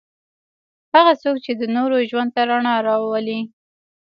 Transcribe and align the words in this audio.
هغه 0.95 1.13
څوک 1.21 1.35
چې 1.45 1.51
د 1.55 1.61
نورو 1.75 1.97
ژوند 2.09 2.29
ته 2.35 2.41
رڼا 2.49 2.75
راوړي. 2.87 3.39